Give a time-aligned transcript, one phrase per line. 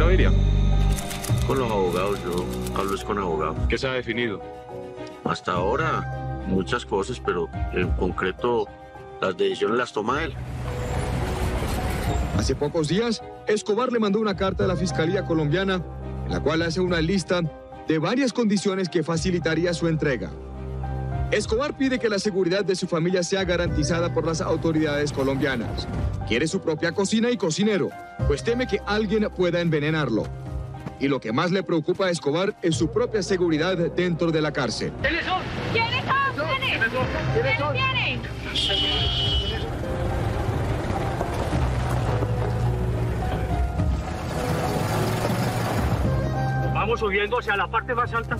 [0.00, 0.32] Gaviria?
[1.46, 3.58] Con los abogados, yo hablo es con abogados.
[3.68, 4.40] ¿Qué se ha definido?
[5.24, 8.66] Hasta ahora, muchas cosas, pero en concreto,
[9.20, 10.32] las decisiones las toma él.
[12.38, 15.84] Hace pocos días, Escobar le mandó una carta a la Fiscalía colombiana
[16.24, 17.42] en la cual hace una lista
[17.86, 20.30] de varias condiciones que facilitaría su entrega.
[21.30, 25.86] Escobar pide que la seguridad de su familia sea garantizada por las autoridades colombianas.
[26.26, 27.90] Quiere su propia cocina y cocinero,
[28.26, 30.24] pues teme que alguien pueda envenenarlo.
[30.98, 34.52] Y lo que más le preocupa a Escobar es su propia seguridad dentro de la
[34.52, 34.92] cárcel.
[35.02, 35.40] ¿Quiénes son?
[35.72, 37.06] ¿Quiénes son?
[37.32, 37.72] ¿Quiénes son?
[37.74, 38.20] ¿Quiénes?
[46.74, 48.36] Vamos subiendo hacia la parte más alta,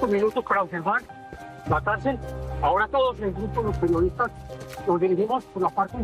[0.00, 1.02] un minutos para observar
[1.68, 2.18] la cárcel.
[2.62, 4.30] Ahora todos en grupo, los periodistas,
[4.86, 5.96] nos dirigimos por la parte,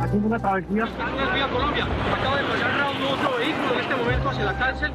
[0.00, 0.84] haciendo una travesía.
[1.34, 4.92] Vía Colombia, acaba de pasar a un otro vehículo en este momento hacia la cárcel.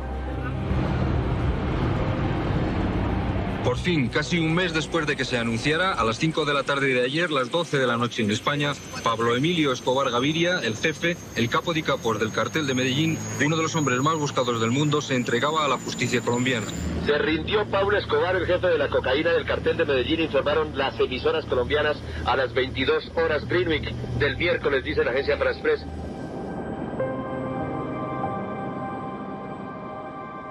[3.63, 6.63] Por fin, casi un mes después de que se anunciara, a las 5 de la
[6.63, 8.73] tarde de ayer, las 12 de la noche en España,
[9.03, 13.57] Pablo Emilio Escobar Gaviria, el jefe, el capo de capos del cartel de Medellín, uno
[13.57, 16.67] de los hombres más buscados del mundo, se entregaba a la justicia colombiana.
[17.09, 20.99] Se rindió Pablo Escobar, el jefe de la cocaína del cartel de Medellín, informaron las
[20.99, 23.47] emisoras colombianas a las 22 horas.
[23.47, 25.87] Greenwich del miércoles, dice la agencia France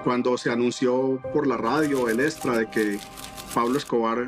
[0.03, 2.99] cuando se anunció por la radio, el extra, de que
[3.53, 4.27] Pablo Escobar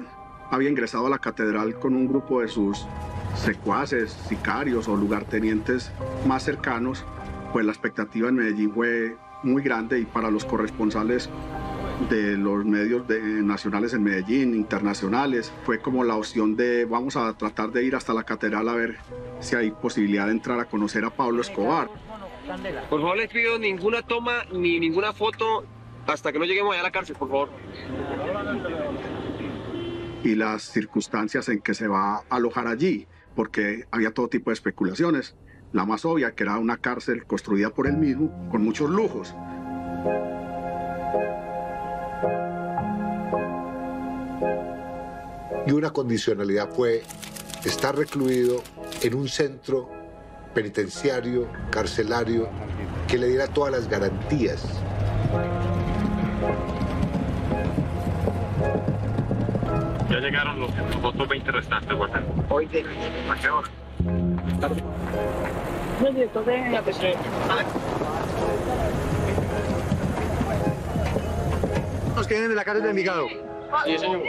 [0.51, 2.85] había ingresado a la catedral con un grupo de sus
[3.35, 5.91] secuaces, sicarios o lugartenientes
[6.25, 7.03] más cercanos,
[7.51, 11.29] pues la expectativa en Medellín fue muy grande y para los corresponsales
[12.09, 17.71] de los medios nacionales en Medellín, internacionales, fue como la opción de vamos a tratar
[17.71, 18.97] de ir hasta la catedral a ver
[19.39, 21.89] si hay posibilidad de entrar a conocer a Pablo Escobar.
[22.89, 25.65] Por favor, les pido ninguna toma ni ninguna foto
[26.07, 27.49] hasta que no lleguemos allá a la cárcel, por favor.
[30.23, 34.55] Y las circunstancias en que se va a alojar allí, porque había todo tipo de
[34.55, 35.35] especulaciones.
[35.71, 39.33] La más obvia, que era una cárcel construida por él mismo, con muchos lujos.
[45.67, 47.03] Y una condicionalidad fue
[47.63, 48.63] estar recluido
[49.01, 49.89] en un centro
[50.53, 52.49] penitenciario, carcelario,
[53.07, 54.63] que le diera todas las garantías.
[60.09, 60.71] Ya llegaron los,
[61.03, 62.25] otros 20 restantes, Guatán.
[62.49, 62.81] Hoy de
[63.29, 63.69] ¿A qué hora?
[72.15, 73.50] Los que vienen de la cárcel de Envigado.
[73.85, 74.21] Sí, señor.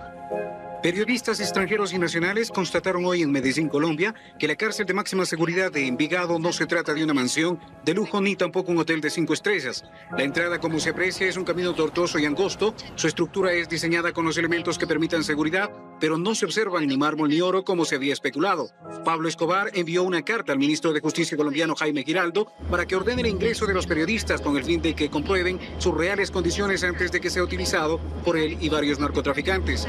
[0.83, 5.71] Periodistas extranjeros y nacionales constataron hoy en Medellín, Colombia, que la cárcel de máxima seguridad
[5.71, 9.09] de Envigado no se trata de una mansión de lujo ni tampoco un hotel de
[9.09, 9.85] cinco estrellas.
[10.17, 12.75] La entrada, como se aprecia, es un camino tortuoso y angosto.
[12.95, 15.71] Su estructura es diseñada con los elementos que permitan seguridad,
[16.01, 18.69] pero no se observan ni mármol ni oro como se había especulado.
[19.05, 23.21] Pablo Escobar envió una carta al ministro de Justicia colombiano Jaime Giraldo para que ordene
[23.21, 27.09] el ingreso de los periodistas con el fin de que comprueben sus reales condiciones antes
[27.13, 29.87] de que sea utilizado por él y varios narcotraficantes.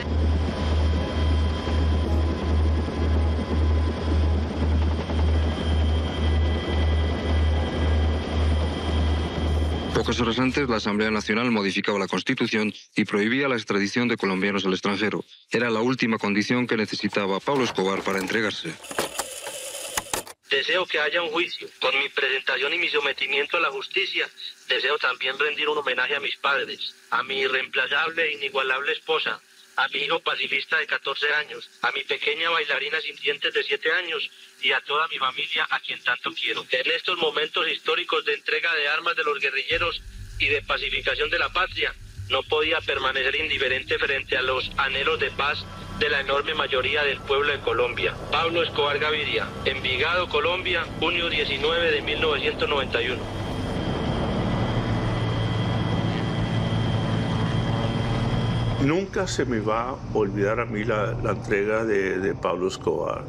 [9.95, 14.67] Pocas horas antes, la Asamblea Nacional modificaba la Constitución y prohibía la extradición de colombianos
[14.67, 15.25] al extranjero.
[15.53, 18.75] Era la última condición que necesitaba Pablo Escobar para entregarse.
[20.51, 21.69] Deseo que haya un juicio.
[21.81, 24.29] Con mi presentación y mi sometimiento a la justicia,
[24.69, 29.41] deseo también rendir un homenaje a mis padres, a mi irreemplazable e inigualable esposa,
[29.77, 33.93] a mi hijo pacifista de 14 años, a mi pequeña bailarina sin dientes de 7
[33.93, 34.31] años
[34.63, 36.65] y a toda mi familia a quien tanto quiero.
[36.71, 40.01] En estos momentos históricos de entrega de armas de los guerrilleros
[40.39, 41.95] y de pacificación de la patria,
[42.29, 45.65] no podía permanecer indiferente frente a los anhelos de paz
[45.99, 48.15] de la enorme mayoría del pueblo de Colombia.
[48.31, 53.44] Pablo Escobar Gaviria, Envigado, Colombia, junio 19 de 1991.
[58.85, 63.25] Nunca se me va a olvidar a mí la, entrega de, de, Pablo Escobar.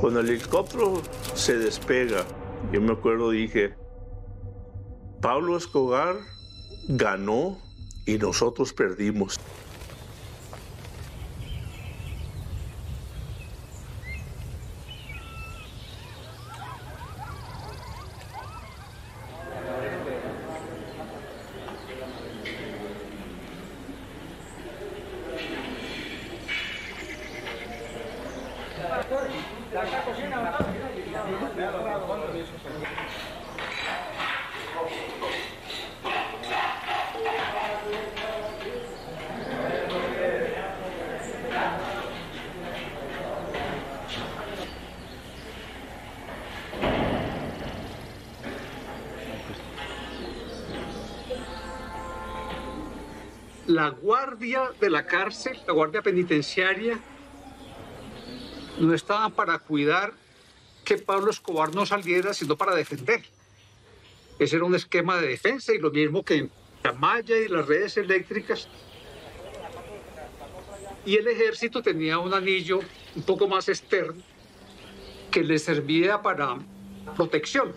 [0.00, 1.00] Cuando el helicóptero
[1.34, 2.24] se despega,
[2.72, 3.74] yo me acuerdo, dije,
[5.22, 6.16] Pablo Escobar
[6.88, 7.56] ganó
[8.04, 9.40] y nosotros perdimos.
[53.88, 57.00] La guardia de la cárcel, la guardia penitenciaria,
[58.78, 60.12] no estaban para cuidar
[60.84, 63.22] que Pablo Escobar no saliera, sino para defender.
[64.38, 66.50] Ese era un esquema de defensa y lo mismo que
[66.84, 68.68] la malla y las redes eléctricas.
[71.06, 72.80] Y el ejército tenía un anillo
[73.16, 74.22] un poco más externo
[75.30, 76.58] que le servía para
[77.16, 77.72] protección.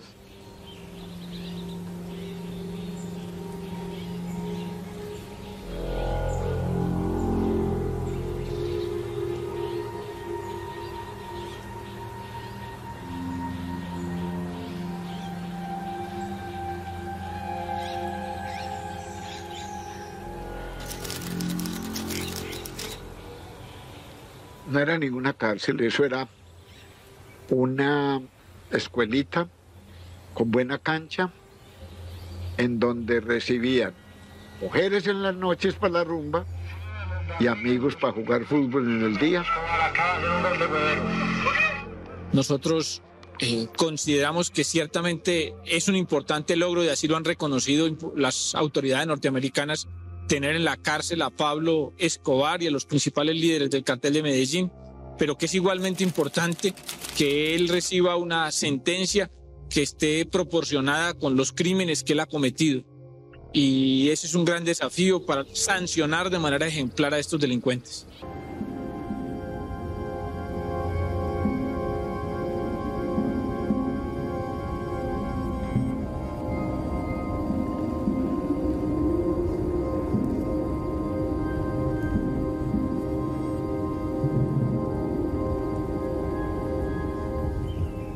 [25.01, 26.27] Ninguna cárcel, eso era
[27.49, 28.21] una
[28.71, 29.49] escuelita
[30.33, 31.31] con buena cancha
[32.57, 33.93] en donde recibían
[34.61, 36.45] mujeres en las noches para la rumba
[37.39, 39.43] y amigos para jugar fútbol en el día.
[42.31, 43.01] Nosotros
[43.39, 49.07] eh, consideramos que ciertamente es un importante logro y así lo han reconocido las autoridades
[49.07, 49.87] norteamericanas
[50.27, 54.23] tener en la cárcel a Pablo Escobar y a los principales líderes del cartel de
[54.23, 54.71] Medellín,
[55.21, 56.73] pero que es igualmente importante
[57.15, 59.29] que él reciba una sentencia
[59.69, 62.81] que esté proporcionada con los crímenes que él ha cometido.
[63.53, 68.07] Y ese es un gran desafío para sancionar de manera ejemplar a estos delincuentes.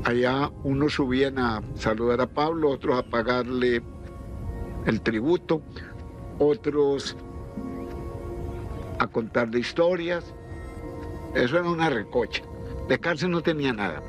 [0.05, 3.81] Allá unos subían a saludar a Pablo, otros a pagarle
[4.85, 5.63] el tributo,
[6.37, 7.17] otros
[8.99, 10.23] a contarle historias.
[11.33, 12.43] Eso era una recocha.
[12.87, 14.03] De cárcel no tenía nada.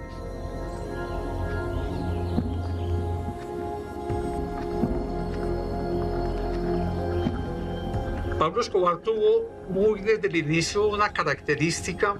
[8.38, 12.16] Pablo Escobar tuvo muy desde el inicio una característica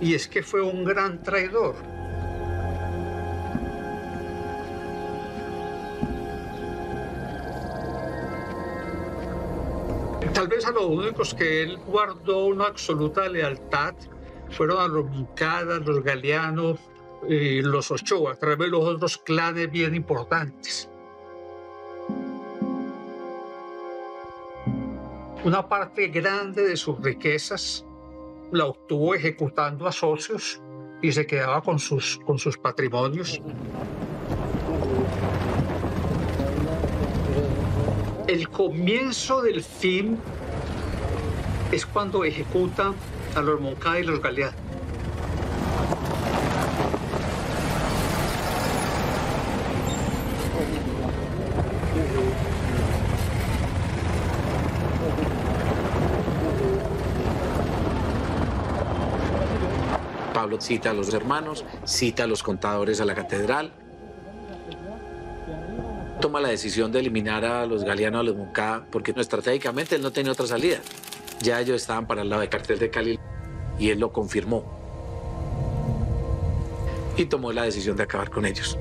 [0.00, 1.95] y es que fue un gran traidor.
[10.32, 13.94] Tal vez a los únicos que él guardó una absoluta lealtad
[14.50, 16.78] fueron a los Moncada, los Galeanos
[17.28, 20.88] y los Ochoa, a través de los otros clanes bien importantes.
[25.44, 27.86] Una parte grande de sus riquezas
[28.52, 30.60] la obtuvo ejecutando a socios
[31.02, 33.40] y se quedaba con sus, con sus patrimonios.
[38.26, 40.18] El comienzo del fin
[41.70, 42.92] es cuando ejecuta
[43.36, 44.56] a los Moncada y los Galeanos.
[60.34, 63.72] Pablo cita a los hermanos, cita a los contadores a la catedral,
[66.20, 70.12] toma la decisión de eliminar a los Galeanos, a los Moncada, porque estratégicamente él no
[70.12, 70.78] tenía otra salida.
[71.40, 73.18] Ya ellos estaban para el lado de cartel de Cali
[73.78, 74.64] y él lo confirmó.
[77.16, 78.78] Y tomó la decisión de acabar con ellos.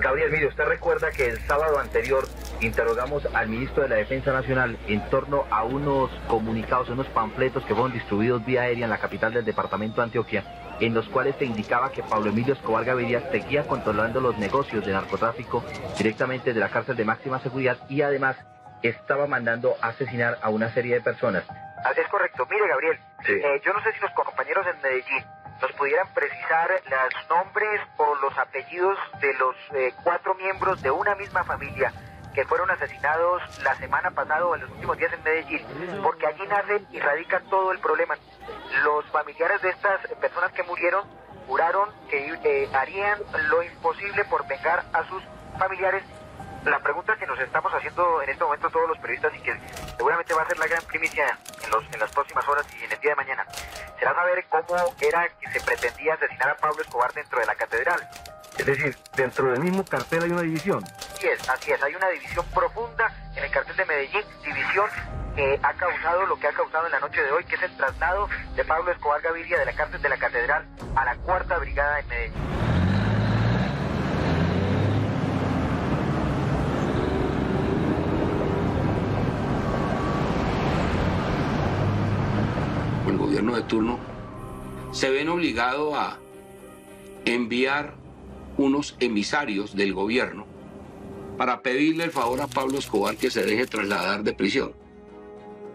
[0.00, 2.26] Gabriel, mire, usted recuerda que el sábado anterior
[2.60, 7.74] interrogamos al ministro de la Defensa Nacional en torno a unos comunicados, unos panfletos que
[7.74, 10.44] fueron distribuidos vía aérea en la capital del departamento de Antioquia,
[10.80, 14.92] en los cuales se indicaba que Pablo Emilio Escobar Gaviria seguía controlando los negocios de
[14.92, 15.64] narcotráfico
[15.96, 18.36] directamente de la cárcel de máxima seguridad y además
[18.82, 21.44] estaba mandando asesinar a una serie de personas.
[21.84, 22.46] Así es correcto.
[22.50, 22.98] Mire, Gabriel,
[23.28, 25.24] eh, yo no sé si los compañeros en Medellín
[25.64, 31.14] nos pudieran precisar los nombres o los apellidos de los eh, cuatro miembros de una
[31.14, 31.90] misma familia
[32.34, 35.66] que fueron asesinados la semana pasada o en los últimos días en Medellín,
[36.02, 38.14] porque allí nace y radica todo el problema.
[38.82, 41.08] Los familiares de estas personas que murieron
[41.46, 43.18] juraron que eh, harían
[43.48, 45.22] lo imposible por vengar a sus
[45.58, 46.04] familiares.
[46.66, 49.58] La pregunta que nos estamos haciendo en este momento todos los periodistas y que
[49.96, 52.92] seguramente va a ser la gran primicia en, los, en las próximas horas y en
[52.92, 53.46] el día de mañana
[53.98, 58.08] será saber cómo era que se pretendía asesinar a Pablo Escobar dentro de la catedral.
[58.58, 60.84] Es decir, dentro del mismo cartel hay una división.
[60.84, 64.88] Así es, así es, hay una división profunda en el cartel de Medellín, división
[65.34, 67.76] que ha causado lo que ha causado en la noche de hoy, que es el
[67.76, 71.98] traslado de Pablo Escobar Gaviria de la cárcel de la catedral a la cuarta brigada
[71.98, 72.44] en Medellín.
[83.38, 83.98] el de turno,
[84.92, 86.18] se ven obligados a
[87.24, 87.94] enviar
[88.56, 90.46] unos emisarios del gobierno
[91.36, 94.72] para pedirle el favor a Pablo Escobar que se deje trasladar de prisión.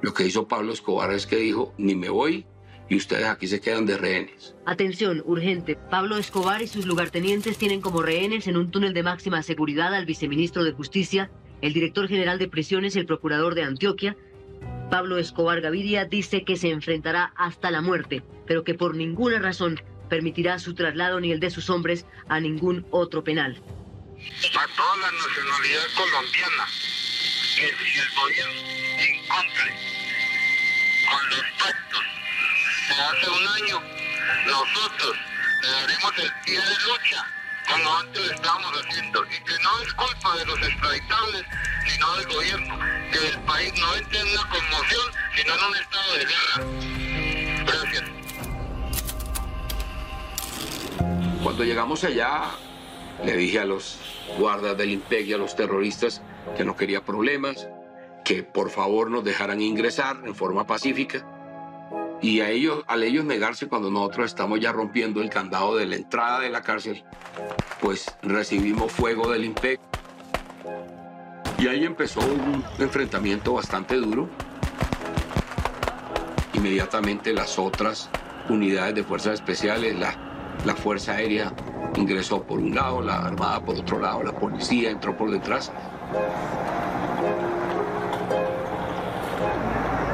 [0.02, 2.46] Lo que hizo Pablo Escobar es que dijo, ni me voy
[2.88, 4.56] y ustedes aquí se quedan de rehenes.
[4.66, 5.76] Atención, urgente.
[5.76, 10.06] Pablo Escobar y sus lugartenientes tienen como rehenes en un túnel de máxima seguridad al
[10.06, 11.30] viceministro de Justicia,
[11.62, 14.18] el director general de prisiones y el procurador de Antioquia,
[14.90, 19.80] Pablo Escobar Gaviria dice que se enfrentará hasta la muerte, pero que por ninguna razón
[20.10, 23.56] permitirá su traslado ni el de sus hombres a ningún otro penal.
[23.56, 26.66] A toda la nacionalidad colombiana,
[27.56, 28.62] que si el gobierno
[28.98, 29.74] incumple
[31.10, 32.04] con los pactos
[32.90, 33.82] de hace un año,
[34.48, 35.18] nosotros
[35.62, 37.26] le daremos el pie de lucha
[37.70, 41.46] como antes lo estábamos haciendo y que no es culpa de los extraditables
[41.88, 42.80] sino del gobierno,
[43.12, 46.56] que el país no entre en una conmoción sino en un estado de guerra.
[47.66, 48.04] Gracias.
[51.44, 52.52] Cuando llegamos allá,
[53.24, 53.98] le dije a los
[54.38, 56.22] guardas del IMPEC y a los terroristas
[56.58, 57.68] que no quería problemas,
[58.24, 61.26] que por favor nos dejaran ingresar en forma pacífica.
[62.22, 65.96] Y a ellos, al ellos negarse cuando nosotros estamos ya rompiendo el candado de la
[65.96, 67.04] entrada de la cárcel,
[67.80, 69.80] pues recibimos fuego del IMPEC.
[71.60, 74.30] Y ahí empezó un enfrentamiento bastante duro.
[76.54, 78.10] Inmediatamente las otras
[78.48, 80.16] unidades de fuerzas especiales, la,
[80.66, 81.54] la Fuerza Aérea
[81.96, 85.72] ingresó por un lado, la Armada por otro lado, la policía entró por detrás.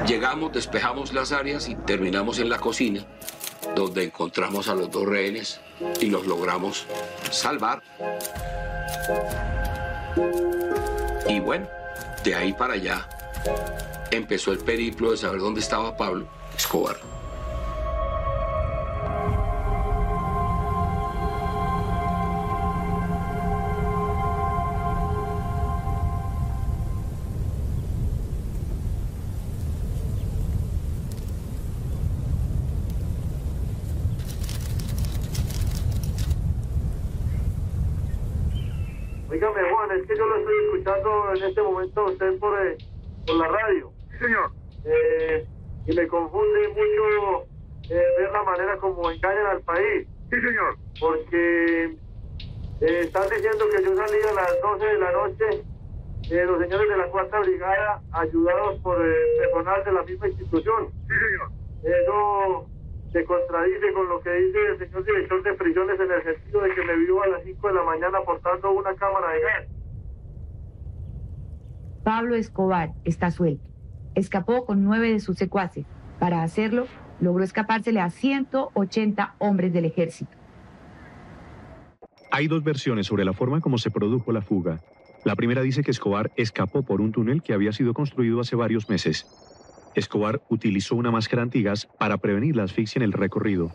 [0.07, 3.05] Llegamos, despejamos las áreas y terminamos en la cocina,
[3.75, 5.61] donde encontramos a los dos rehenes
[6.01, 6.87] y los logramos
[7.29, 7.83] salvar.
[11.27, 11.67] Y bueno,
[12.23, 13.07] de ahí para allá
[14.11, 16.97] empezó el periplo de saber dónde estaba Pablo Escobar.
[41.45, 42.77] Este momento usted por, eh,
[43.25, 43.91] por la radio.
[44.11, 44.51] Sí, señor.
[44.85, 45.45] Eh,
[45.87, 47.47] y me confunde mucho
[47.89, 50.07] eh, ver la manera como engañan al país.
[50.29, 50.77] Sí, señor.
[50.99, 51.95] Porque
[52.81, 55.45] eh, están diciendo que yo salí a las 12 de la noche,
[56.31, 60.89] eh, los señores de la Cuarta Brigada, ayudados por el personal de la misma institución.
[61.07, 61.51] Sí, señor.
[61.83, 62.69] Eso
[63.11, 66.73] se contradice con lo que dice el señor director de prisiones en el sentido de
[66.73, 69.67] que me vio a las 5 de la mañana portando una cámara de gas.
[72.05, 73.67] Pablo Escobar está suelto.
[74.13, 75.87] Escapó con nueve de sus secuaces.
[76.19, 76.85] Para hacerlo,
[77.19, 80.29] logró escapársele a 180 hombres del ejército.
[82.29, 84.81] Hay dos versiones sobre la forma como se produjo la fuga.
[85.23, 88.87] La primera dice que Escobar escapó por un túnel que había sido construido hace varios
[88.87, 89.25] meses.
[89.95, 93.71] Escobar utilizó una máscara antigas para prevenir la asfixia en el recorrido.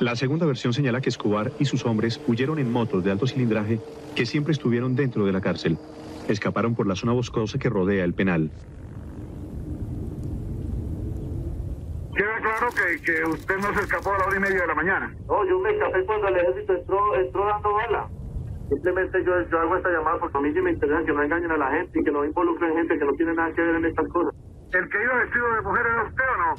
[0.00, 3.80] La segunda versión señala que Escobar y sus hombres huyeron en motos de alto cilindraje
[4.14, 5.78] que siempre estuvieron dentro de la cárcel.
[6.32, 8.50] Escaparon por la zona boscosa que rodea el penal.
[12.14, 14.74] Queda claro que, que usted no se escapó a la hora y media de la
[14.74, 15.14] mañana.
[15.26, 18.08] No, yo me escapé cuando el ejército entró, entró dando bala.
[18.68, 21.50] Simplemente yo, yo hago esta llamada porque a mí sí me interesa que no engañen
[21.50, 23.84] a la gente y que no involucren gente que no tiene nada que ver en
[23.86, 24.34] estas cosas.
[24.72, 26.54] ¿El que iba vestido de mujer era usted o no?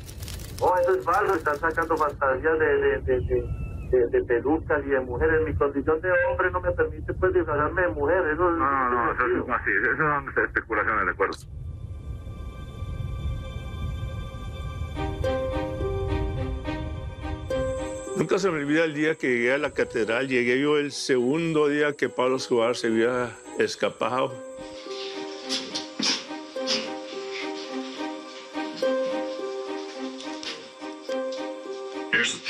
[0.59, 1.35] Oh, eso es falso.
[1.35, 5.41] Están sacando fantasías de, de, de, de, de, de pelucas y de mujeres.
[5.45, 8.23] Mi condición de hombre no me permite pues disfrazarme de mujer.
[8.33, 9.71] Eso es, No, no, eso es así.
[9.71, 11.37] Eso son especulaciones, de acuerdo.
[18.17, 20.27] Nunca se me olvida el día que llegué a la catedral.
[20.27, 24.50] Llegué yo el segundo día que Pablo Escobar se había escapado.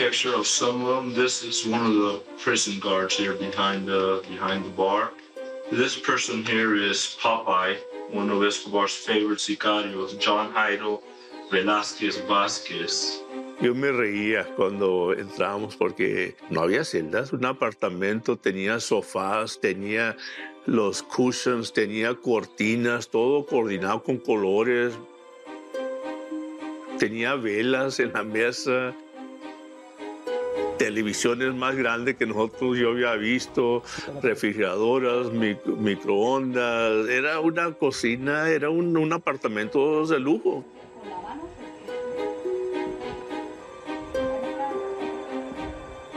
[0.01, 1.13] Picture of some of them.
[1.13, 5.11] This is one of the prison guards here behind the behind the bar.
[5.71, 7.77] This person here is Popeye,
[8.09, 11.03] one of Escobar's favorite sicarios, John Jairo
[11.51, 13.21] Velasquez Vasquez.
[13.61, 17.31] Yo me reía cuando entrábamos porque no había celdas.
[17.31, 20.17] Un apartamento tenía sofás, tenía
[20.65, 24.97] los cushions, tenía cortinas, todo coordinado con colores.
[26.97, 28.95] Tenía velas en la mesa,
[30.81, 33.83] televisiones más grandes que nosotros yo había visto,
[34.23, 37.07] refrigeradoras, microondas.
[37.07, 40.65] Era una cocina, era un, un apartamento de lujo.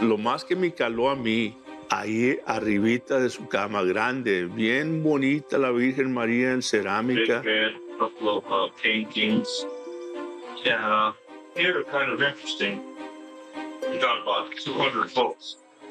[0.00, 1.58] Lo más que me caló a mí
[1.90, 7.42] ahí arribita de su cama grande, bien bonita la Virgen María en cerámica.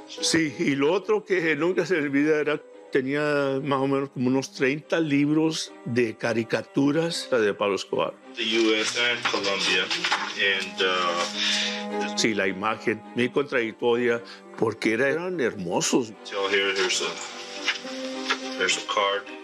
[0.07, 2.61] Sí, y lo otro que nunca se olvida era
[2.93, 8.13] tenía más o menos como unos 30 libros de caricaturas de Pablo Escobar.
[8.35, 9.83] The US and Colombia
[10.37, 14.21] and uh, sí, la imagen, mi contradictoria,
[14.57, 16.13] porque eran hermosos.
[16.23, 19.42] So here, here's a, there's a card.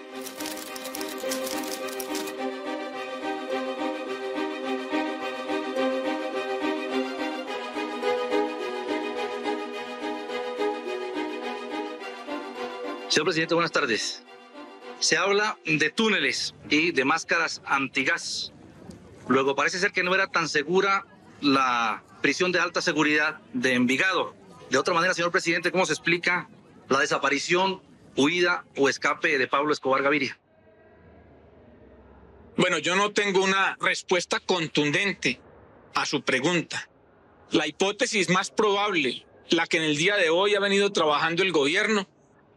[13.10, 14.24] Señor presidente, buenas tardes.
[15.00, 18.54] Se habla de túneles y de máscaras antigas.
[19.28, 21.08] Luego parece ser que no era tan segura
[21.42, 24.36] la prisión de alta seguridad de Envigado.
[24.70, 26.50] De otra manera, señor presidente, ¿cómo se explica
[26.88, 27.82] la desaparición,
[28.16, 30.38] huida o escape de Pablo Escobar Gaviria?
[32.58, 35.42] Bueno, yo no tengo una respuesta contundente
[35.96, 36.88] a su pregunta.
[37.50, 41.52] La hipótesis más probable, la que en el día de hoy ha venido trabajando el
[41.52, 42.08] gobierno,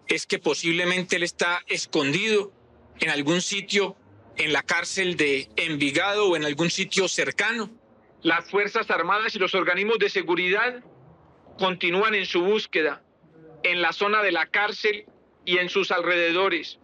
[0.09, 2.53] es que posiblemente él está escondido
[3.01, 3.97] en algún sitio
[4.37, 7.71] en la cárcel de Envigado o en algún sitio cercano.
[8.23, 10.83] Las Fuerzas Armadas y los organismos de seguridad
[11.59, 13.03] continúan en su búsqueda
[13.63, 15.07] en la zona de la cárcel
[15.45, 16.79] y en sus alrededores.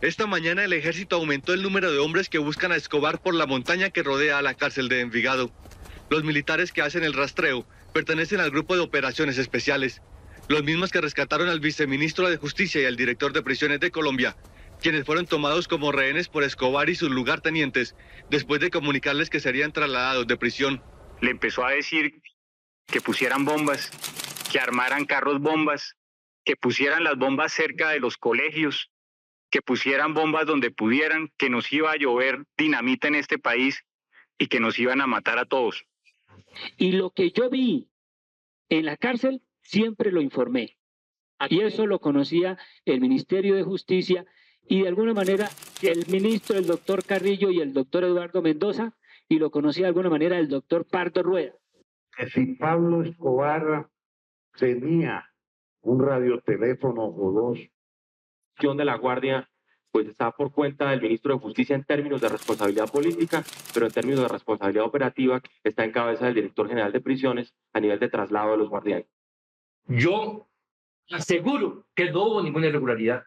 [0.00, 3.46] Esta mañana el ejército aumentó el número de hombres que buscan a Escobar por la
[3.46, 5.50] montaña que rodea a la cárcel de Envigado.
[6.08, 10.00] Los militares que hacen el rastreo pertenecen al grupo de operaciones especiales
[10.48, 14.36] los mismos que rescataron al viceministro de Justicia y al director de prisiones de Colombia,
[14.80, 17.94] quienes fueron tomados como rehenes por Escobar y sus lugartenientes,
[18.30, 20.82] después de comunicarles que serían trasladados de prisión.
[21.20, 22.22] Le empezó a decir
[22.86, 23.90] que pusieran bombas,
[24.50, 25.96] que armaran carros bombas,
[26.44, 28.90] que pusieran las bombas cerca de los colegios,
[29.50, 33.84] que pusieran bombas donde pudieran, que nos iba a llover dinamita en este país
[34.38, 35.84] y que nos iban a matar a todos.
[36.76, 37.88] Y lo que yo vi
[38.68, 40.76] en la cárcel siempre lo informé.
[41.48, 44.26] Y eso lo conocía el Ministerio de Justicia
[44.68, 45.48] y de alguna manera
[45.82, 48.94] el ministro, el doctor Carrillo y el doctor Eduardo Mendoza,
[49.28, 51.54] y lo conocía de alguna manera el doctor Pardo Rueda.
[52.16, 53.88] Que si Pablo Escobar
[54.58, 55.24] tenía
[55.82, 57.58] un radioteléfono o dos.
[58.76, 59.48] de la Guardia
[59.92, 63.42] pues está por cuenta del ministro de Justicia en términos de responsabilidad política,
[63.74, 67.80] pero en términos de responsabilidad operativa está en cabeza del director general de prisiones a
[67.80, 69.06] nivel de traslado de los guardianes.
[69.86, 70.48] Yo
[71.10, 73.24] aseguro que no hubo ninguna irregularidad.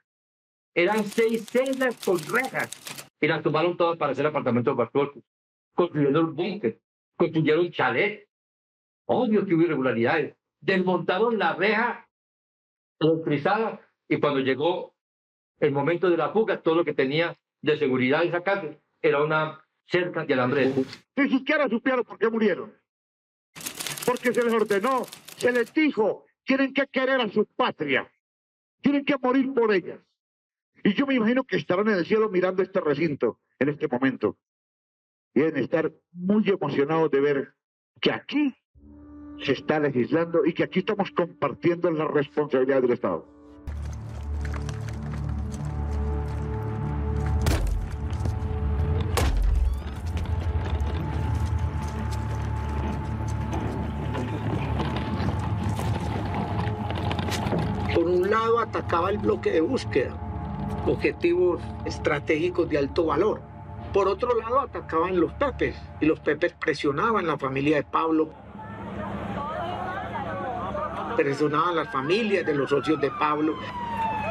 [0.73, 2.71] Eran seis celdas con rejas
[3.19, 5.23] y las tomaron todas para hacer apartamentos de
[5.75, 6.79] Construyeron un búnker,
[7.15, 8.27] construyeron chalet.
[9.05, 10.35] Obvio que hubo irregularidades.
[10.61, 12.07] Desmontaron la reja
[12.99, 14.95] electrizada y cuando llegó
[15.59, 19.63] el momento de la fuga, todo lo que tenía de seguridad esa casa era una
[19.85, 20.73] cerca de alambre.
[21.15, 22.73] Ni siquiera supieron por qué murieron.
[24.05, 25.03] Porque se les ordenó,
[25.37, 28.11] se les dijo tienen que querer a su patria,
[28.81, 29.99] tienen que morir por ellas.
[30.83, 34.37] Y yo me imagino que estarán en el cielo mirando este recinto en este momento.
[35.33, 37.53] Y deben estar muy emocionados de ver
[38.01, 38.53] que aquí
[39.43, 43.32] se está legislando y que aquí estamos compartiendo la responsabilidad del Estado.
[58.29, 60.13] Lado atacaba el bloque de búsqueda,
[60.85, 63.41] objetivos estratégicos de alto valor.
[63.93, 68.29] Por otro lado atacaban los Pepes y los Pepes presionaban la familia de Pablo,
[71.15, 73.55] presionaban las familias de los socios de Pablo,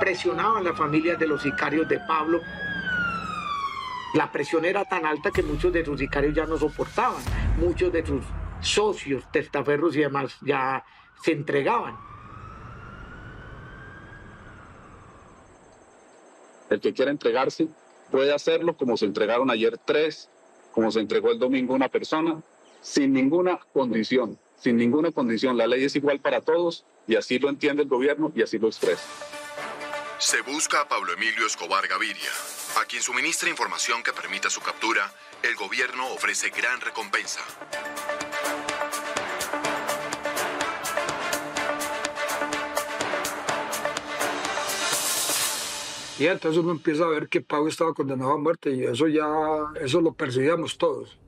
[0.00, 2.40] presionaban las familias de los sicarios de Pablo.
[4.14, 7.22] La presión era tan alta que muchos de sus sicarios ya no soportaban,
[7.58, 8.24] muchos de sus
[8.60, 10.84] socios, testaferros y demás ya
[11.22, 12.11] se entregaban.
[16.72, 17.68] El que quiera entregarse
[18.10, 20.30] puede hacerlo como se entregaron ayer tres,
[20.72, 22.42] como se entregó el domingo una persona
[22.80, 25.58] sin ninguna condición, sin ninguna condición.
[25.58, 28.68] La ley es igual para todos y así lo entiende el gobierno y así lo
[28.68, 29.02] expresa.
[30.16, 32.30] Se busca a Pablo Emilio Escobar Gaviria,
[32.80, 35.12] a quien suministra información que permita su captura.
[35.42, 37.40] El gobierno ofrece gran recompensa.
[46.18, 49.26] Y entonces uno empieza a ver que Pablo estaba condenado a muerte y eso ya,
[49.80, 51.18] eso lo percibíamos todos.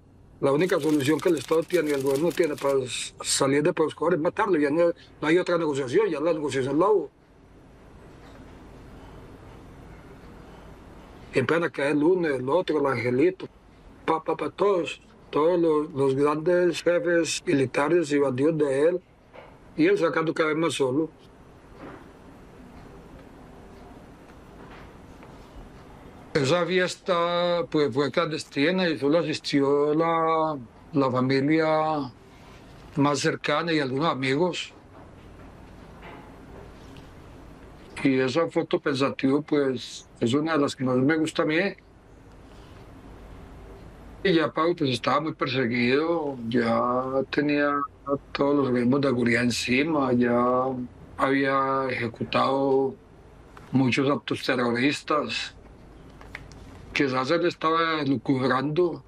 [0.40, 2.74] La única solución que el Estado tiene y el gobierno tiene para
[3.22, 4.58] salir de Pablo Escobar es matarlo.
[4.58, 7.10] Ya no, no hay otra negociación, ya la negociación la hubo.
[11.34, 13.48] Y empiezan a caer el uno, el otro, el angelito,
[14.04, 19.00] papá, pa, todos, todos los, los, grandes jefes militares y bandidos de él,
[19.76, 21.10] y él sacando cada vez más solo.
[26.34, 30.58] Esa fiesta pues, fue clandestina y solo asistió la,
[30.92, 32.10] la familia
[32.96, 34.72] más cercana y algunos amigos.
[38.02, 41.60] Y esa foto pensativa, pues, es una de las que más me gusta a mí.
[44.24, 47.80] Y ya Pau, pues, estaba muy perseguido, ya tenía
[48.32, 50.64] todos los organismos de seguridad encima, ya
[51.16, 52.96] había ejecutado
[53.70, 55.53] muchos actos terroristas.
[56.94, 59.04] Quizás él estaba lucubrando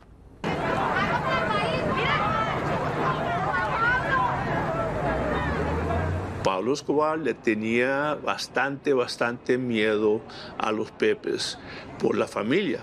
[6.43, 10.21] Pablo Escobar le tenía bastante, bastante miedo
[10.59, 11.59] a los Pepes
[12.01, 12.81] por la familia.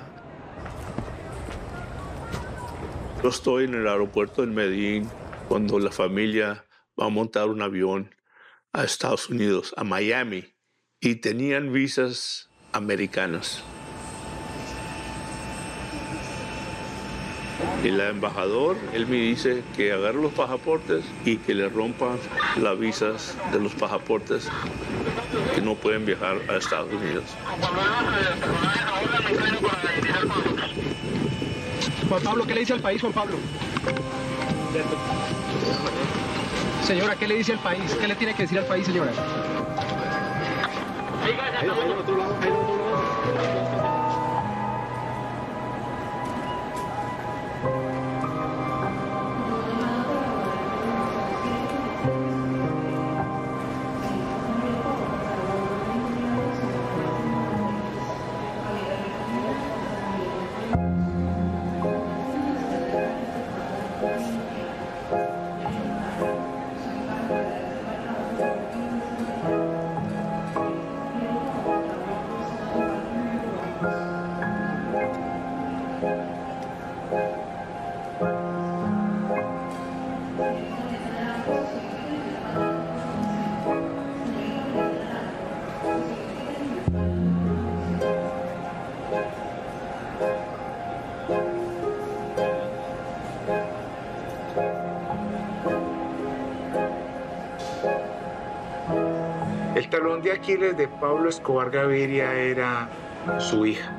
[3.22, 5.10] Yo estoy en el aeropuerto de Medellín
[5.48, 6.66] cuando la familia
[7.00, 8.14] va a montar un avión
[8.74, 10.56] a Estados Unidos, a Miami,
[11.00, 13.64] y tenían visas americanas.
[17.84, 22.18] El embajador, él me dice que agarre los pasaportes y que le rompan
[22.62, 24.48] las visas de los pasaportes
[25.54, 27.26] que no pueden viajar a Estados Unidos.
[32.08, 33.36] Juan Pablo, ¿qué le dice al país, Juan Pablo?
[36.86, 37.98] Señora, ¿qué le dice al país?
[38.00, 39.12] ¿Qué le tiene que decir al país, señora?
[100.04, 102.90] Talón de Aquiles de Pablo Escobar Gaviria era
[103.40, 103.90] su hija.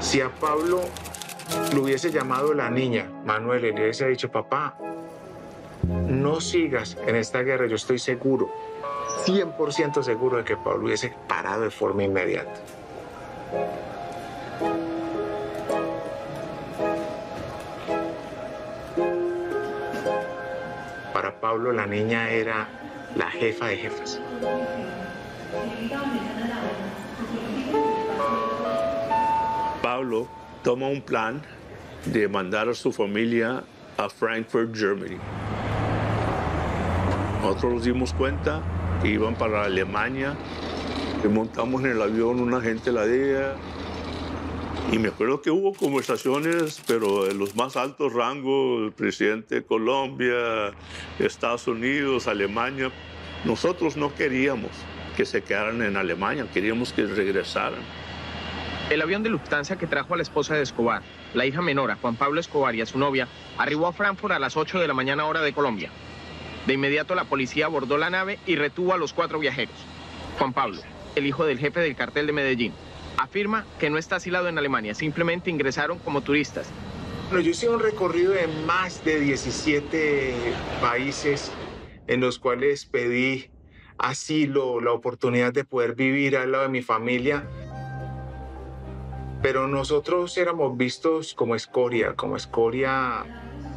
[0.00, 0.80] Si a Pablo
[1.72, 4.74] lo hubiese llamado la niña, Manuel, le hubiese dicho, papá,
[5.86, 8.50] no sigas en esta guerra, yo estoy seguro,
[9.24, 12.60] 100% seguro de que Pablo hubiese parado de forma inmediata.
[21.72, 22.68] La niña era
[23.16, 24.20] la jefa de jefas.
[29.82, 30.28] Pablo
[30.62, 31.42] toma un plan
[32.06, 33.64] de mandar a su familia
[33.96, 35.18] a Frankfurt, Germany.
[37.40, 38.62] Nosotros nos dimos cuenta
[39.02, 40.34] que iban para Alemania,
[41.22, 43.54] que montamos en el avión una gente la DEA,
[44.94, 49.64] y me acuerdo que hubo conversaciones, pero de los más altos rangos, el presidente de
[49.64, 50.72] Colombia,
[51.18, 52.92] Estados Unidos, Alemania.
[53.44, 54.70] Nosotros no queríamos
[55.16, 57.80] que se quedaran en Alemania, queríamos que regresaran.
[58.88, 61.02] El avión de Lufthansa que trajo a la esposa de Escobar,
[61.34, 63.26] la hija menor, Juan Pablo Escobar y a su novia,
[63.58, 65.90] arribó a Frankfurt a las 8 de la mañana hora de Colombia.
[66.68, 69.74] De inmediato la policía abordó la nave y retuvo a los cuatro viajeros.
[70.38, 70.80] Juan Pablo,
[71.16, 72.72] el hijo del jefe del cartel de Medellín,
[73.16, 76.66] afirma que no está asilado en Alemania, simplemente ingresaron como turistas.
[77.28, 80.34] Bueno, yo hice un recorrido de más de 17
[80.80, 81.50] países
[82.06, 83.50] en los cuales pedí
[83.98, 87.48] asilo, la oportunidad de poder vivir al lado de mi familia.
[89.42, 93.26] pero nosotros éramos vistos como escoria, como escoria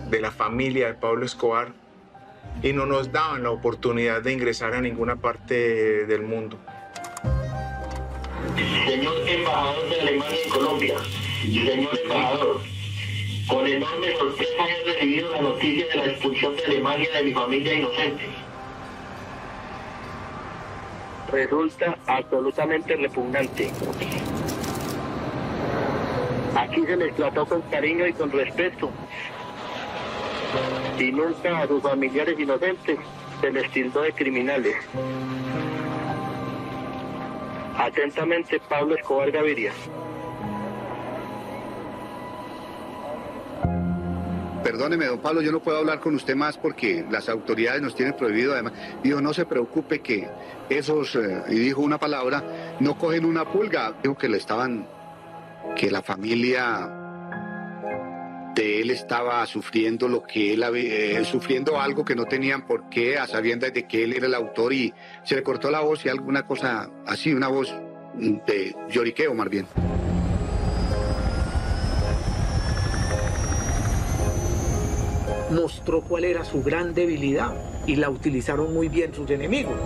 [0.09, 1.73] de la familia de Pablo Escobar
[2.63, 6.57] y no nos daban la oportunidad de ingresar a ninguna parte del mundo.
[8.57, 10.95] Señor embajador de Alemania en Colombia,
[11.41, 12.61] señor embajador,
[13.47, 17.73] con enorme sorpresa he recibido la noticia de la expulsión de Alemania de mi familia
[17.75, 18.29] inocente.
[21.31, 23.71] Resulta absolutamente repugnante.
[26.55, 28.89] Aquí se les trató con cariño y con respeto.
[30.97, 32.97] Y nunca a sus familiares inocentes
[33.39, 34.75] se les tildó de criminales.
[37.87, 39.71] Atentamente, Pablo Escobar Gaviria.
[44.61, 48.13] Perdóneme, don Pablo, yo no puedo hablar con usted más porque las autoridades nos tienen
[48.17, 48.51] prohibido.
[48.51, 50.27] Además, dijo, no se preocupe que
[50.67, 53.93] esos, eh, y dijo una palabra, no cogen una pulga.
[54.03, 54.85] Dijo que le estaban,
[55.77, 56.96] que la familia
[58.57, 62.89] de él estaba sufriendo lo que él había, eh, sufriendo algo que no tenían por
[62.89, 64.93] qué, a sabiendas de que él era el autor y
[65.23, 67.71] se le cortó la voz y alguna cosa así, una voz
[68.15, 69.67] de lloriqueo más bien.
[75.49, 79.79] mostró cuál era su gran debilidad y la utilizaron muy bien sus enemigos.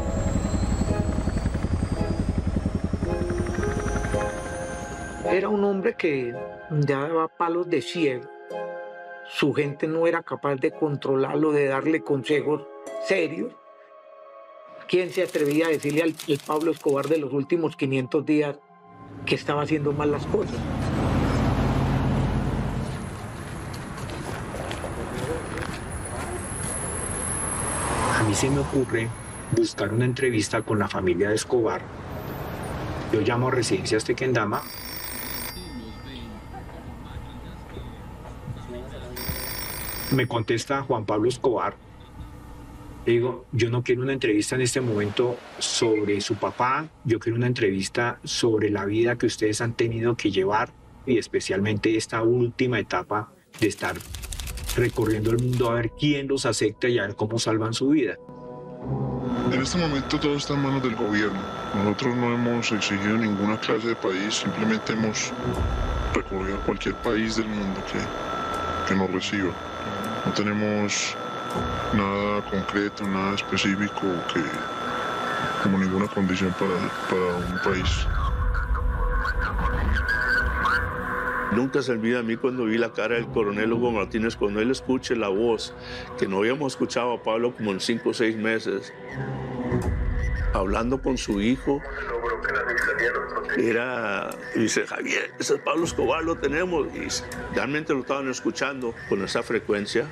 [5.30, 6.34] Era un hombre que
[6.72, 8.31] daba palos de ciego.
[9.34, 12.63] Su gente no era capaz de controlarlo, de darle consejos
[13.08, 13.54] serios.
[14.88, 16.15] ¿Quién se atrevía a decirle al,
[16.46, 18.60] Pablo Escobar de los últimos 500 días
[19.26, 20.60] que estaba haciendo mal las cosas?
[28.20, 29.08] a mí se me ocurre
[29.58, 31.82] buscar una entrevista con la familia de Escobar.
[33.12, 34.62] Yo llamo a Residencias Tequendama.
[40.12, 41.76] Me contesta Juan Pablo Escobar.
[43.06, 47.38] Le digo, yo no quiero una entrevista en este momento sobre su papá, yo quiero
[47.38, 50.74] una entrevista sobre la vida que ustedes han tenido que llevar
[51.06, 53.95] y especialmente esta última etapa de estar
[54.76, 58.17] recorriendo el mundo a ver quién los acepta y a ver cómo salvan su vida.
[59.52, 61.39] En este momento todo está en manos del gobierno.
[61.74, 65.32] Nosotros no hemos exigido ninguna clase de país, simplemente hemos
[66.13, 69.71] recorrido cualquier país del mundo que, que nos reciba.
[70.26, 71.16] No tenemos
[71.94, 74.42] nada concreto, nada específico que
[75.64, 76.76] como ninguna condición para,
[77.10, 78.08] para un país.
[81.52, 84.72] Nunca se olvida a mí cuando vi la cara del coronel Hugo Martínez, cuando él
[84.72, 85.74] escuche la voz,
[86.18, 88.94] que no habíamos escuchado a Pablo como en cinco o seis meses,
[90.54, 91.82] hablando con su hijo.
[93.58, 96.88] Era, dice Javier, ese es Pablo Escobar, lo tenemos.
[96.96, 97.08] Y
[97.56, 100.08] realmente lo estaban escuchando con esa frecuencia.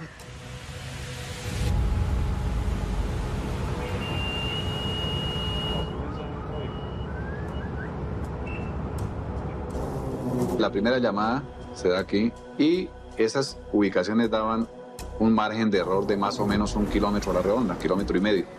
[10.57, 14.67] La primera llamada se da aquí y esas ubicaciones daban
[15.19, 18.21] un margen de error de más o menos un kilómetro a la redonda, kilómetro y
[18.21, 18.58] medio.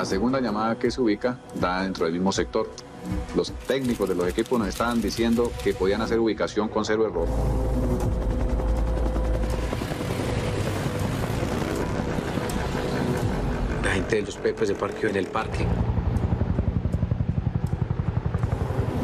[0.00, 2.70] La segunda llamada que se ubica da dentro del mismo sector.
[3.36, 7.28] Los técnicos de los equipos nos estaban diciendo que podían hacer ubicación con cero error.
[13.84, 15.66] La gente de los Pepes se parqueó en el parque.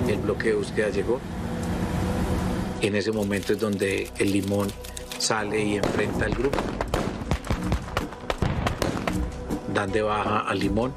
[0.08, 1.20] El bloque de búsqueda llegó.
[2.80, 4.68] En ese momento es donde el limón
[5.18, 6.75] sale y enfrenta al grupo.
[9.76, 10.94] Dan de baja al limón.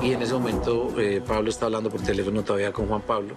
[0.00, 3.34] Y en ese momento eh, Pablo está hablando por teléfono todavía con Juan Pablo.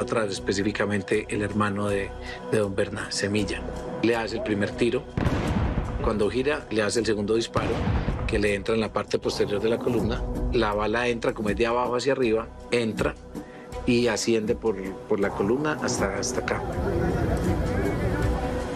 [0.00, 2.10] Atrás, específicamente el hermano de,
[2.52, 3.60] don Bernard, Semilla.
[4.02, 5.02] Le hace el primer tiro,
[6.02, 7.70] cuando gira le hace el segundo disparo,
[8.26, 11.56] que le entra en la parte posterior de la columna, la bala entra como es
[11.56, 13.14] de abajo hacia arriba, entra
[13.86, 16.62] y asciende por, por la columna hasta, hasta acá.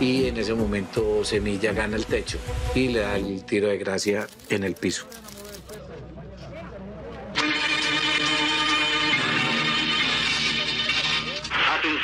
[0.01, 2.39] Y en ese momento Semilla gana el techo
[2.75, 5.07] y le da el tiro de gracia en el piso.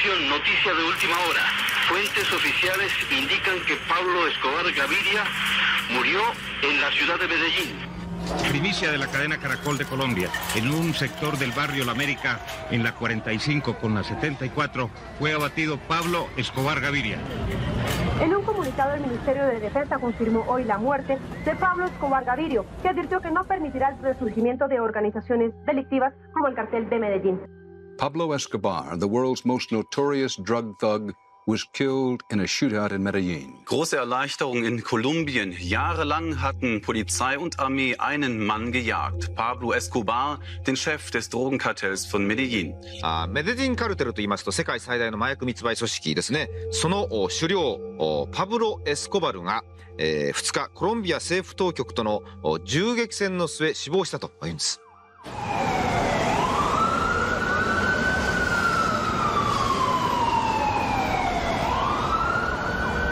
[0.00, 1.42] Atención, noticia de última hora.
[1.86, 5.24] Fuentes oficiales indican que Pablo Escobar Gaviria
[5.94, 6.20] murió
[6.62, 7.76] en la ciudad de Medellín.
[8.48, 10.30] Primicia de la cadena Caracol de Colombia.
[10.54, 15.76] En un sector del barrio La América, en la 45 con la 74, fue abatido
[15.76, 17.18] Pablo Escobar Gaviria.
[18.22, 22.64] En un comunicado, el Ministerio de Defensa confirmó hoy la muerte de Pablo Escobar Gavirio,
[22.80, 27.59] que advirtió que no permitirá el resurgimiento de organizaciones delictivas como el cartel de Medellín.
[28.00, 31.12] Pablo Escobar, the world's most notorious drug thug,
[31.46, 33.52] was killed in a shootout in Medellin.
[33.66, 35.52] Große Erleichterung in Kolumbien.
[35.52, 39.34] Jahrelang hatten Polizei und Armee einen Mann gejagt.
[39.34, 42.74] Pablo Escobar, den Chef des Drogenkartells von Medellin.
[43.02, 49.62] あメデジンカルテルと言いますと世界最大の麻薬密売組織ですねそのお首領おパブロ・エスコバルが、
[49.98, 54.80] えー2日コロンビア政府当局とのお銃撃戦の末死亡したというんです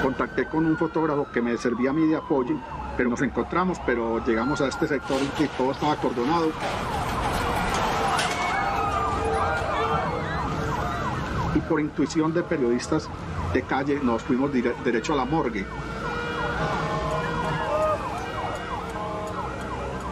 [0.08, 2.56] Contacté con un fotógrafo que me servía a mí de apoyo,
[2.96, 6.50] pero nos encontramos, pero llegamos a este sector y todo estaba acordonado.
[11.54, 13.06] Y por intuición de periodistas
[13.52, 15.66] de calle nos fuimos derecho a la morgue.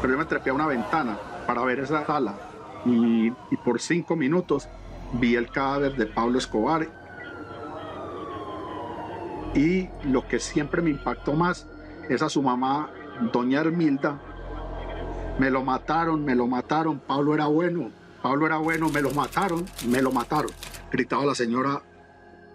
[0.03, 2.35] Pero yo me trepé a una ventana para ver esa sala
[2.85, 3.31] y
[3.65, 4.69] por cinco minutos
[5.15, 7.06] vi el cadáver de Pablo Escobar
[9.57, 11.67] y lo que siempre me impactó más
[12.11, 12.93] es a su mamá,
[13.33, 14.21] doña Hermilda.
[15.39, 17.91] Me lo mataron, me lo mataron, Pablo era bueno,
[18.23, 20.51] Pablo era bueno, me lo mataron, me lo mataron.
[20.93, 21.83] Gritaba la señora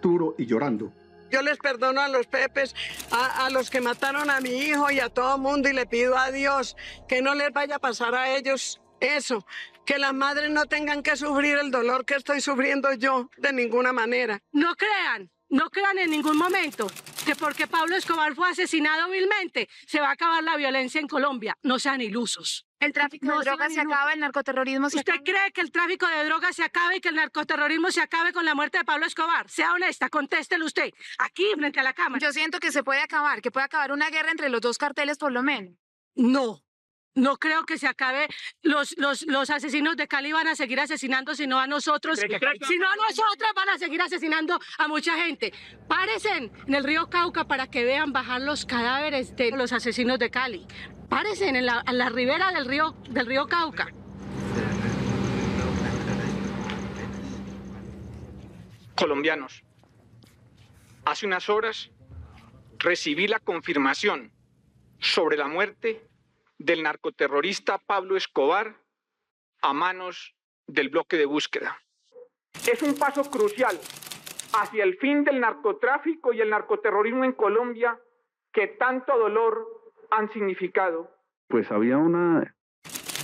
[0.00, 0.92] duro y llorando.
[1.30, 2.74] Yo les perdono a los Pepes,
[3.10, 6.16] a, a los que mataron a mi hijo y a todo mundo y le pido
[6.16, 6.76] a Dios
[7.08, 9.44] que no les vaya a pasar a ellos eso,
[9.84, 13.92] que las madres no tengan que sufrir el dolor que estoy sufriendo yo de ninguna
[13.92, 14.40] manera.
[14.52, 16.86] No crean, no crean en ningún momento
[17.26, 21.56] que porque Pablo Escobar fue asesinado vilmente se va a acabar la violencia en Colombia.
[21.62, 22.66] No sean ilusos.
[22.80, 25.24] El tráfico de drogas se acaba, el narcoterrorismo se ¿Usted acaba.
[25.24, 28.46] cree que el tráfico de drogas se acabe y que el narcoterrorismo se acabe con
[28.46, 29.48] la muerte de Pablo Escobar?
[29.50, 32.26] Sea honesta, contéstelo usted, aquí frente a la cámara.
[32.26, 35.18] Yo siento que se puede acabar, que puede acabar una guerra entre los dos carteles
[35.18, 35.74] por lo menos.
[36.14, 36.64] No.
[37.14, 38.26] No creo que se acabe.
[38.62, 42.18] Los, los, los asesinos de Cali van a seguir asesinando, sino a nosotros.
[42.18, 45.52] ¿Cree que- Si no a nosotros, van a seguir asesinando a mucha gente.
[45.88, 50.30] Párense en el río Cauca para que vean bajar los cadáveres de los asesinos de
[50.30, 50.66] Cali.
[51.10, 53.88] Párense en la, en la ribera del río, del río Cauca.
[58.94, 59.62] colombianos.
[61.04, 61.90] Hace unas horas
[62.78, 64.32] recibí la confirmación
[65.00, 66.06] sobre la muerte
[66.64, 68.76] del narcoterrorista Pablo Escobar
[69.62, 70.34] a manos
[70.66, 71.76] del bloque de búsqueda.
[72.70, 73.76] Es un paso crucial
[74.54, 77.98] hacia el fin del narcotráfico y el narcoterrorismo en Colombia
[78.52, 79.66] que tanto dolor
[80.10, 81.10] han significado.
[81.48, 82.54] Pues había una,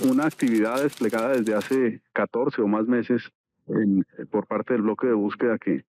[0.09, 3.31] una actividad desplegada desde hace 14 o más meses
[3.67, 5.85] en- por parte del bloque de búsqueda que,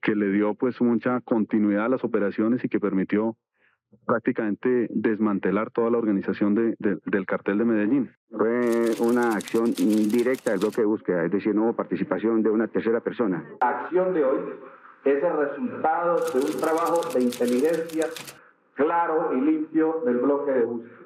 [0.00, 3.36] que le dio pues mucha continuidad a las operaciones y que permitió
[4.06, 8.10] prácticamente desmantelar toda la organización de- de- del cartel de Medellín.
[8.30, 12.68] Fue una acción directa del bloque de búsqueda, es decir, no hubo participación de una
[12.68, 13.44] tercera persona.
[13.60, 14.40] La acción de hoy
[15.04, 18.06] es el resultado de un trabajo de inteligencia
[18.74, 20.96] claro y limpio del bloque de búsqueda.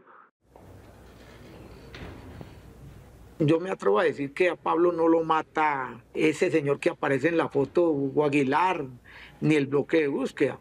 [3.38, 7.28] Yo me atrevo a decir que a Pablo no lo mata ese señor que aparece
[7.28, 8.86] en la foto, Hugo Aguilar,
[9.42, 10.58] ni el bloque de búsqueda.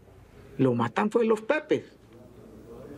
[0.58, 1.95] Lo matan fue los Pepes.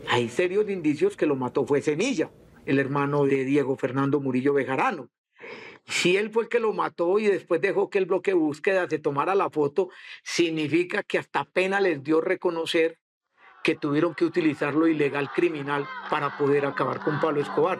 [0.08, 2.30] Hay serios indicios que lo mató fue Semilla,
[2.66, 5.10] el hermano de Diego Fernando Murillo Bejarano.
[5.86, 8.88] Si él fue el que lo mató y después dejó que el bloque de búsqueda
[8.89, 9.89] se tomara la foto,
[10.24, 13.00] significa que hasta pena les dio reconocer
[13.64, 17.80] que tuvieron que utilizar lo ilegal criminal para poder acabar con Pablo Escobar.